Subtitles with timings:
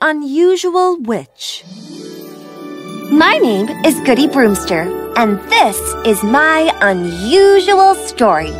[0.00, 1.64] Unusual Witch.
[3.10, 4.82] My name is Goody Broomster,
[5.16, 8.52] and this is my unusual story.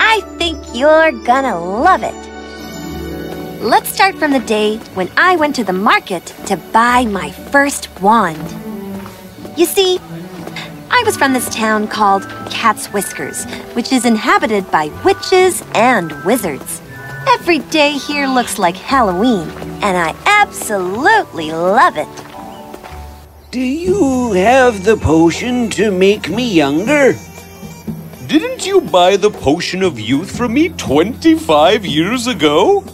[0.00, 2.14] I think you're gonna love it.
[3.62, 7.88] Let's start from the day when I went to the market to buy my first
[8.00, 8.44] wand.
[9.56, 10.00] You see,
[10.90, 13.44] I was from this town called Cat's Whiskers,
[13.74, 16.80] which is inhabited by witches and wizards.
[17.26, 19.48] Every day here looks like Halloween,
[19.82, 22.08] and I absolutely love it.
[23.50, 27.14] Do you have the potion to make me younger?
[28.26, 32.84] Didn't you buy the potion of youth from me 25 years ago?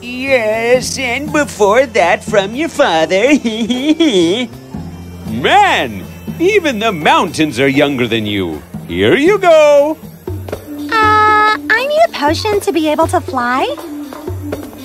[0.00, 3.28] Yes, and before that from your father.
[5.30, 6.04] Man,
[6.38, 8.62] even the mountains are younger than you.
[8.88, 9.96] Here you go.
[11.70, 13.64] I need a potion to be able to fly.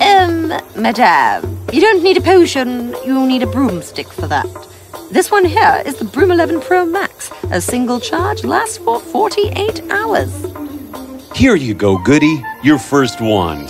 [0.00, 4.46] Um, madame, you don't need a potion, you need a broomstick for that.
[5.10, 7.30] This one here is the Broom 11 Pro Max.
[7.50, 10.32] A single charge lasts for 48 hours.
[11.34, 12.42] Here you go, Goody.
[12.62, 13.66] Your first wand.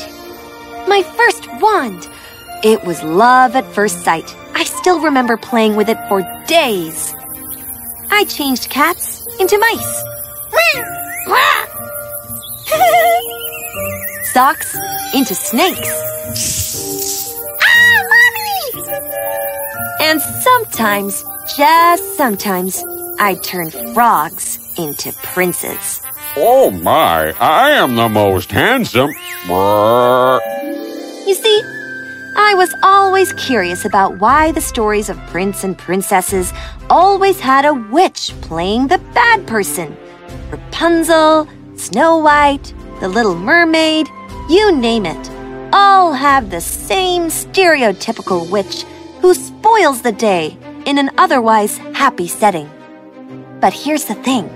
[0.87, 2.09] My first wand.
[2.63, 4.35] It was love at first sight.
[4.55, 7.15] I still remember playing with it for days.
[8.11, 10.10] I changed cats into mice.
[14.33, 14.77] Socks
[15.13, 15.91] into snakes.
[17.63, 18.85] Ah, mommy!
[20.03, 21.25] And sometimes,
[21.57, 22.81] just sometimes,
[23.19, 26.01] I'd turn frogs into princes.
[26.37, 29.11] Oh my, I am the most handsome.
[29.47, 30.39] Brrr.
[31.27, 31.63] You see,
[32.37, 36.53] I was always curious about why the stories of prince and princesses
[36.89, 39.97] always had a witch playing the bad person.
[40.53, 44.09] Rapunzel, Snow White, the Little Mermaid,
[44.51, 45.31] you name it,
[45.73, 48.83] all have the same stereotypical witch
[49.21, 52.69] who spoils the day in an otherwise happy setting.
[53.61, 54.51] But here's the thing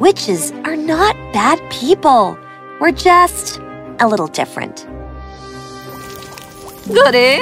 [0.00, 2.36] witches are not bad people.
[2.80, 3.60] We're just
[4.00, 4.84] a little different.
[6.88, 7.40] Goody,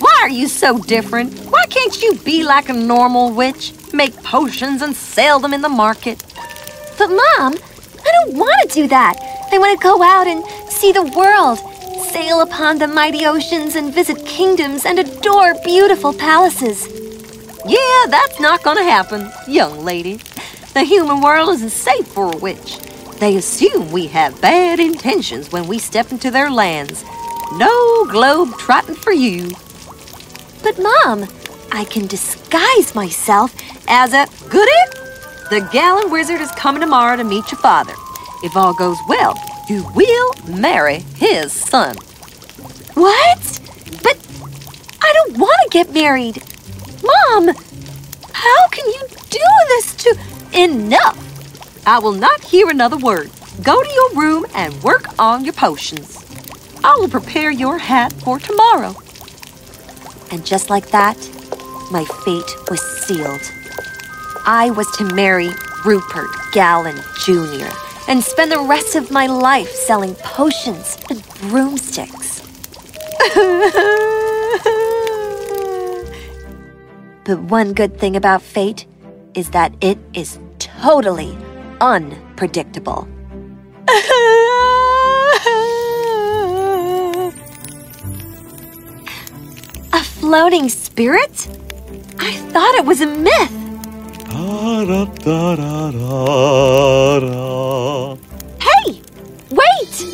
[0.00, 1.32] why are you so different?
[1.50, 3.72] Why can't you be like a normal witch?
[3.94, 6.22] Make potions and sell them in the market.
[6.98, 9.16] But, Mom, I don't want to do that.
[9.50, 10.44] I want to go out and
[10.78, 11.58] see the world,
[12.12, 16.86] sail upon the mighty oceans and visit kingdoms and adore beautiful palaces.
[17.66, 20.20] Yeah, that's not to happen, young lady.
[20.74, 22.78] The human world isn't safe for a witch.
[23.18, 27.04] They assume we have bad intentions when we step into their lands.
[27.54, 29.50] No globe trotting for you.
[30.62, 31.26] But, Mom,
[31.72, 33.52] I can disguise myself
[33.88, 34.70] as a goody.
[35.50, 37.94] The Gallon Wizard is coming tomorrow to meet your father.
[38.44, 39.34] If all goes well,
[39.68, 41.96] you will marry his son.
[42.94, 43.60] What?
[44.02, 44.16] But
[45.00, 46.42] I don't want to get married.
[47.02, 47.54] Mom,
[48.32, 50.18] how can you do this to.
[50.52, 51.84] Enough!
[51.86, 53.30] I will not hear another word.
[53.62, 56.24] Go to your room and work on your potions.
[56.84, 58.94] I will prepare your hat for tomorrow.
[60.30, 61.16] And just like that,
[61.90, 63.40] my fate was sealed.
[64.46, 65.50] I was to marry
[65.84, 67.68] Rupert Gallon Jr.
[68.08, 72.40] and spend the rest of my life selling potions and broomsticks.
[77.24, 78.86] but one good thing about fate
[79.34, 81.36] is that it is totally
[81.80, 83.06] unpredictable.
[89.92, 91.46] A floating spirit?
[92.18, 93.57] I thought it was a myth.
[98.60, 99.02] Hey!
[99.50, 100.04] Wait!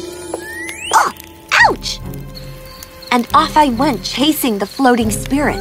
[0.94, 1.12] Oh,
[1.68, 2.00] ouch!
[3.12, 5.60] And off I went chasing the floating spirit.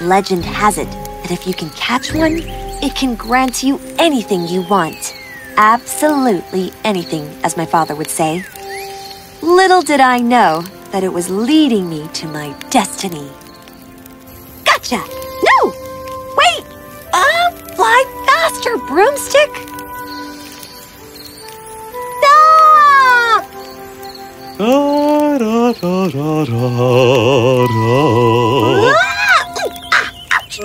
[0.00, 2.40] Legend has it that if you can catch one,
[2.82, 5.14] it can grant you anything you want.
[5.56, 8.44] Absolutely anything, as my father would say.
[9.42, 10.62] Little did I know
[10.92, 13.28] that it was leading me to my destiny.
[14.64, 15.19] Gotcha!
[18.60, 19.50] Faster, broomstick!
[22.18, 23.44] Stop!
[24.58, 25.38] Ah!
[25.42, 26.04] Ah,
[30.32, 30.60] ouch!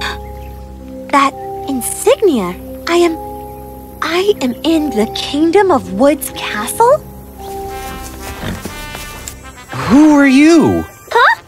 [0.00, 0.18] Ah.
[1.10, 1.34] That
[1.68, 2.54] insignia,
[2.88, 3.16] I am.
[4.02, 6.98] I am in the Kingdom of Woods Castle?
[9.88, 10.84] Who are you?
[11.10, 11.43] Huh?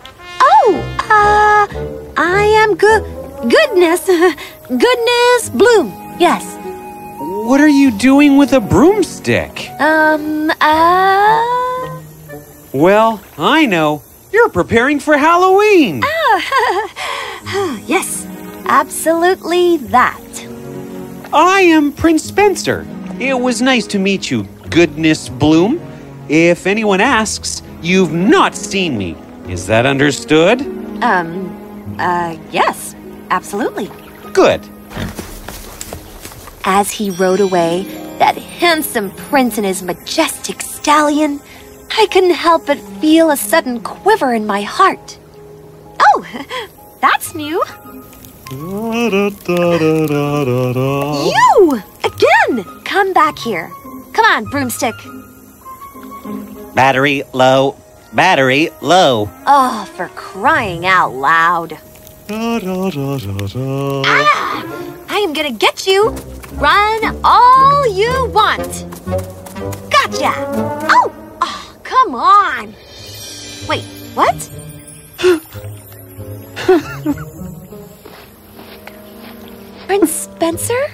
[2.29, 3.03] Oh, I am good.
[3.49, 4.05] Goodness.
[4.69, 5.93] Goodness Bloom.
[6.19, 6.57] Yes.
[7.47, 9.71] What are you doing with a broomstick?
[9.79, 12.03] Um, uh.
[12.73, 14.03] Well, I know.
[14.33, 16.03] You're preparing for Halloween.
[17.87, 18.27] Yes,
[18.67, 20.21] absolutely that.
[21.33, 22.85] I am Prince Spencer.
[23.21, 25.81] It was nice to meet you, Goodness Bloom.
[26.29, 29.15] If anyone asks, you've not seen me.
[29.49, 30.61] Is that understood?
[31.05, 31.56] Um,
[31.99, 32.95] uh, yes,
[33.31, 33.91] absolutely.
[34.33, 34.63] Good.
[36.65, 37.85] As he rode away,
[38.19, 41.41] that handsome prince and his majestic stallion,
[41.97, 45.19] I couldn't help but feel a sudden quiver in my heart.
[46.01, 46.27] Oh,
[47.01, 47.63] that's new.
[51.31, 51.83] You!
[52.05, 52.65] Again!
[52.85, 53.71] Come back here.
[54.13, 54.95] Come on, broomstick.
[56.75, 57.77] Battery low.
[58.17, 59.31] Battery low.
[59.47, 61.77] Oh, for crying out loud.
[64.07, 64.65] Ah!
[65.11, 66.09] I am gonna get you.
[66.55, 68.87] Run all you want.
[69.91, 70.33] Gotcha.
[70.89, 72.75] Oh, oh come on.
[73.69, 73.85] Wait,
[74.15, 74.51] what?
[79.87, 80.87] Prince Spencer?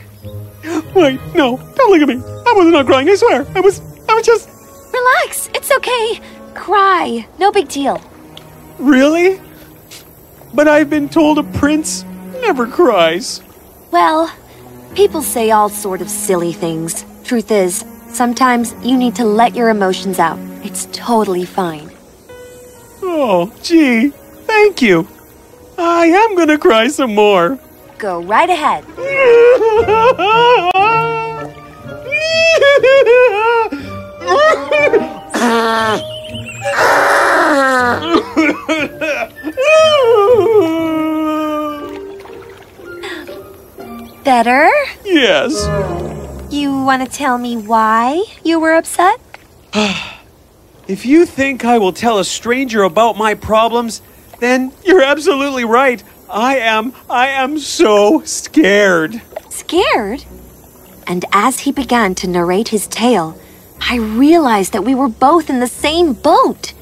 [0.96, 2.16] Wait, no, don't look at me.
[2.16, 3.46] I was not crying, I swear.
[3.54, 4.48] I was, I was just.
[4.92, 6.20] Relax, it's okay.
[6.54, 8.00] Cry, no big deal.
[8.78, 9.40] Really?
[10.54, 12.04] But I've been told a prince
[12.42, 13.42] never cries.
[13.90, 14.30] Well,
[14.94, 17.04] people say all sort of silly things.
[17.24, 20.38] Truth is, sometimes you need to let your emotions out.
[20.64, 21.90] It's totally fine.
[23.02, 24.10] Oh, gee,
[24.46, 25.08] thank you.
[25.78, 27.58] I am gonna cry some more.
[27.98, 28.84] Go right ahead.
[44.42, 44.72] Better?
[45.04, 45.52] yes.
[46.52, 49.20] You want to tell me why you were upset?
[50.88, 54.02] If you think I will tell a stranger about my problems,
[54.40, 56.02] then you're absolutely right.
[56.28, 59.22] I am, I am so scared.
[59.48, 60.24] Scared?
[61.06, 63.38] And as he began to narrate his tale,
[63.80, 66.72] I realized that we were both in the same boat.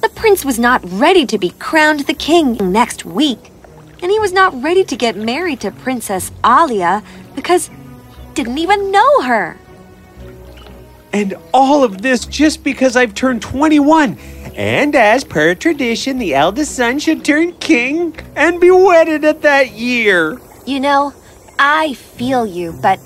[0.00, 3.51] The prince was not ready to be crowned the king next week,
[4.02, 7.02] and he was not ready to get married to Princess Alia
[7.34, 7.74] because he
[8.34, 9.56] didn't even know her.
[11.12, 14.18] And all of this just because I've turned 21.
[14.54, 19.72] And as per tradition, the eldest son should turn king and be wedded at that
[19.72, 20.40] year.
[20.66, 21.14] You know,
[21.58, 22.98] I feel you, but.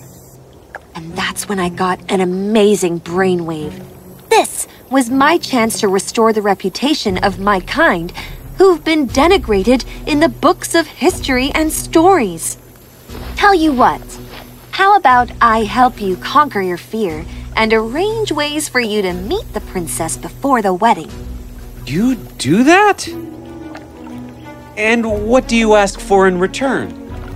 [0.94, 3.84] And that's when I got an amazing brainwave.
[4.30, 8.12] This was my chance to restore the reputation of my kind,
[8.58, 12.56] who've been denigrated in the books of history and stories.
[13.36, 14.00] Tell you what,
[14.70, 17.24] how about I help you conquer your fear
[17.54, 21.10] and arrange ways for you to meet the princess before the wedding?
[21.86, 23.08] You do that?
[24.76, 26.92] And what do you ask for in return?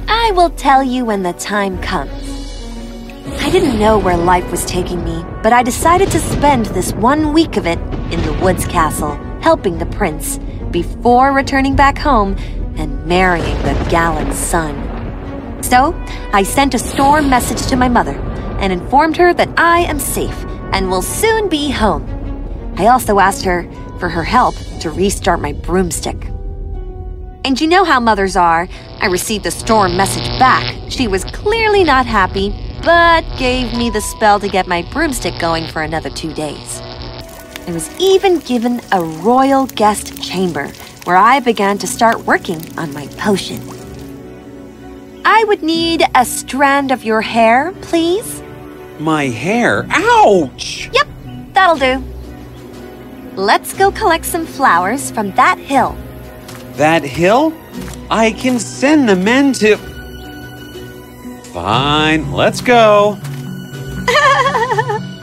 [0.08, 2.12] I will tell you when the time comes.
[3.38, 7.32] I didn't know where life was taking me, but I decided to spend this one
[7.32, 7.78] week of it
[8.12, 10.38] in the Woods Castle, helping the prince,
[10.70, 12.36] before returning back home
[12.76, 14.74] and marrying the gallant son.
[15.62, 15.94] So,
[16.32, 18.18] I sent a storm message to my mother
[18.60, 22.06] and informed her that I am safe and will soon be home.
[22.76, 26.30] I also asked her for her help to restart my broomstick.
[27.44, 28.68] And you know how mothers are.
[29.00, 30.90] I received the storm message back.
[30.90, 35.66] She was clearly not happy, but gave me the spell to get my broomstick going
[35.66, 36.80] for another two days.
[37.70, 40.72] I was even given a royal guest chamber
[41.04, 43.62] where I began to start working on my potion.
[45.24, 48.42] I would need a strand of your hair, please.
[48.98, 49.86] My hair?
[49.88, 50.90] Ouch!
[50.92, 51.06] Yep,
[51.52, 52.02] that'll do.
[53.36, 55.96] Let's go collect some flowers from that hill.
[56.72, 57.52] That hill?
[58.10, 59.76] I can send the men to.
[61.52, 63.16] Fine, let's go.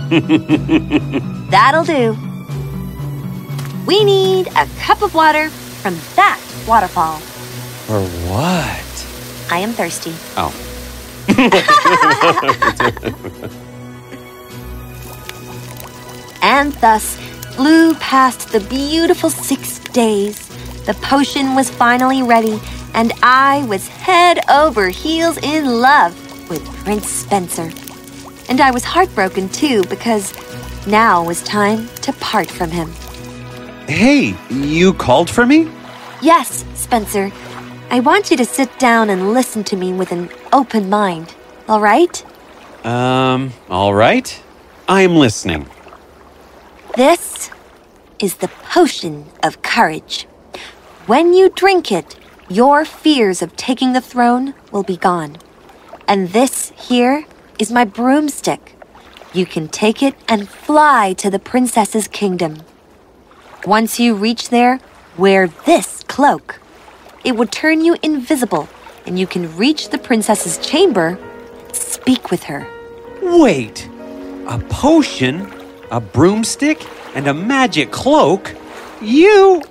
[1.50, 2.18] That'll do.
[3.88, 7.18] We need a cup of water from that waterfall.
[7.88, 9.08] For what?
[9.50, 10.14] I am thirsty.
[10.38, 10.54] Oh.
[16.48, 17.18] And thus
[17.56, 20.48] flew past the beautiful six days.
[20.86, 22.60] The potion was finally ready,
[22.94, 26.14] and I was head over heels in love
[26.50, 27.70] with Prince Spencer.
[28.48, 30.34] And I was heartbroken too because
[30.88, 32.90] now was time to part from him.
[33.88, 35.72] Hey, you called for me?
[36.22, 37.32] Yes, Spencer.
[37.90, 41.34] I want you to sit down and listen to me with an open mind,
[41.70, 42.22] all right?
[42.86, 44.44] Um, all right.
[44.90, 45.70] I'm listening.
[46.98, 47.50] This
[48.20, 50.24] is the potion of courage.
[51.06, 52.18] When you drink it,
[52.50, 55.38] your fears of taking the throne will be gone.
[56.10, 57.26] And this here
[57.58, 58.76] is my broomstick.
[59.32, 62.64] You can take it and fly to the princess's kingdom.
[63.68, 64.80] Once you reach there,
[65.18, 66.62] wear this cloak.
[67.26, 68.70] It will turn you invisible,
[69.06, 71.20] and you can reach the princess's chamber,
[71.74, 72.66] speak with her.
[73.22, 73.90] Wait!
[74.48, 75.52] A potion,
[75.92, 76.82] a broomstick,
[77.14, 78.56] and a magic cloak?
[79.02, 79.62] You.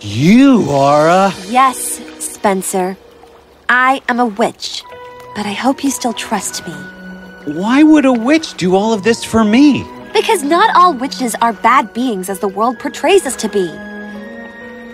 [0.00, 1.34] You are a.
[1.46, 2.96] Yes, Spencer.
[3.68, 4.82] I am a witch,
[5.36, 6.72] but I hope you still trust me.
[7.44, 9.84] Why would a witch do all of this for me?
[10.12, 13.66] Because not all witches are bad beings as the world portrays us to be.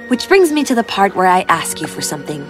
[0.09, 2.43] Which brings me to the part where I ask you for something.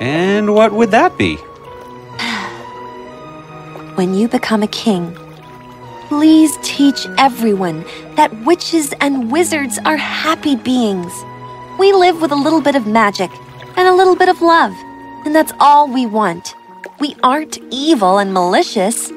[0.00, 1.36] And what would that be?
[3.96, 5.16] When you become a king,
[6.08, 7.84] please teach everyone
[8.16, 11.12] that witches and wizards are happy beings.
[11.78, 13.30] We live with a little bit of magic
[13.76, 14.72] and a little bit of love,
[15.24, 16.54] and that's all we want.
[16.98, 19.10] We aren't evil and malicious.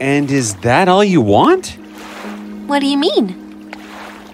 [0.00, 1.78] And is that all you want?
[2.66, 3.72] What do you mean?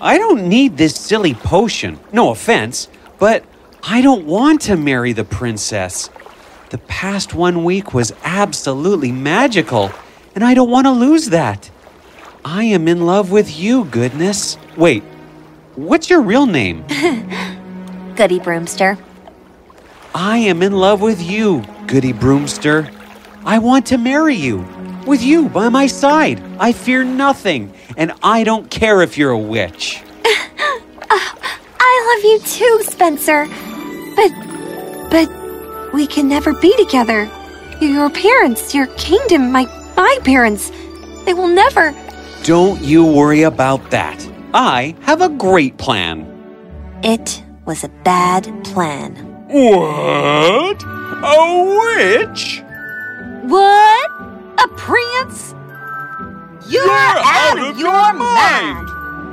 [0.00, 2.00] I don't need this silly potion.
[2.12, 3.44] No offense, but
[3.82, 6.08] I don't want to marry the princess.
[6.70, 9.92] The past one week was absolutely magical,
[10.34, 11.70] and I don't want to lose that.
[12.44, 14.56] I am in love with you, goodness.
[14.76, 15.02] Wait,
[15.74, 16.84] what's your real name?
[18.16, 18.96] Goody Broomster.
[20.14, 22.90] I am in love with you, Goody Broomster.
[23.44, 24.66] I want to marry you.
[25.06, 26.40] With you by my side.
[26.60, 30.02] I fear nothing, and I don't care if you're a witch.
[30.24, 33.46] I love you too, Spencer.
[34.14, 34.30] But,
[35.10, 37.28] but we can never be together.
[37.80, 39.64] Your parents, your kingdom, my,
[39.96, 40.70] my parents,
[41.24, 41.92] they will never.
[42.44, 44.24] Don't you worry about that.
[44.54, 46.28] I have a great plan.
[47.02, 49.16] It was a bad plan.
[49.48, 50.82] What?
[51.24, 52.62] A witch?
[53.42, 54.31] What?
[54.62, 55.54] A prince?
[56.68, 58.88] You're, out, of, your mind.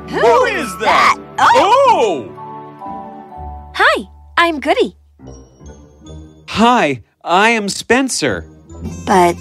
[0.09, 1.17] Who is that?
[1.37, 2.27] Oh.
[2.31, 3.71] Oh!
[3.75, 4.07] Hi,
[4.37, 4.95] I'm Goody.
[6.47, 8.49] Hi, I am Spencer.
[9.05, 9.35] But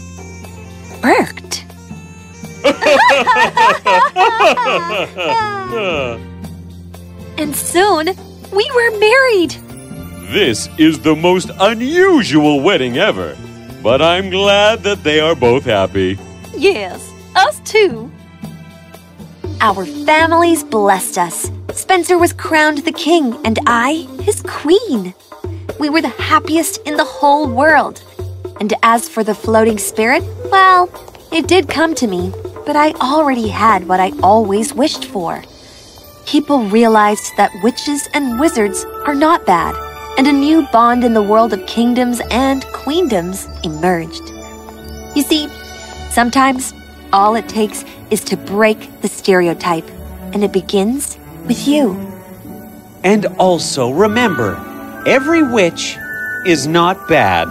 [1.01, 1.65] Burked.
[7.39, 8.07] And soon
[8.53, 9.51] we were married.
[10.33, 13.37] This is the most unusual wedding ever,
[13.83, 16.19] but I'm glad that they are both happy.
[16.57, 18.11] Yes, us too.
[19.61, 21.51] Our families blessed us.
[21.73, 25.15] Spencer was crowned the king, and I, his queen.
[25.81, 28.03] We were the happiest in the whole world.
[28.61, 30.89] And as for the floating spirit, well,
[31.33, 32.33] it did come to me,
[32.67, 35.43] but I already had what I always wished for.
[36.27, 39.75] People realized that witches and wizards are not bad,
[40.19, 44.29] and a new bond in the world of kingdoms and queendoms emerged.
[45.17, 45.49] You see,
[46.11, 46.75] sometimes
[47.13, 49.89] all it takes is to break the stereotype,
[50.33, 51.95] and it begins with you.
[53.05, 54.57] And also remember,
[55.07, 55.97] every witch
[56.45, 57.47] is not bad.